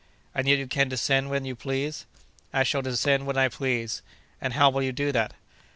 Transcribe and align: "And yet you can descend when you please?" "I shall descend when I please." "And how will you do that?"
"And 0.33 0.47
yet 0.47 0.57
you 0.57 0.65
can 0.65 0.89
descend 0.89 1.29
when 1.29 1.45
you 1.45 1.55
please?" 1.55 2.07
"I 2.51 2.63
shall 2.63 2.81
descend 2.81 3.27
when 3.27 3.37
I 3.37 3.49
please." 3.49 4.01
"And 4.41 4.53
how 4.53 4.71
will 4.71 4.81
you 4.81 4.91
do 4.91 5.11
that?" 5.11 5.35